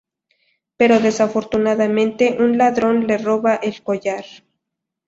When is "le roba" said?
3.05-3.57